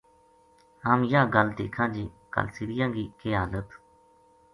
ہم 0.85 0.97
یاہ 1.11 1.31
گل 1.33 1.47
دیکھاں 1.59 1.87
جے 1.93 2.05
کالسریا 2.33 2.85
ں 2.89 2.93
کی 2.95 3.03
کے 3.19 3.29
حالت 3.39 3.67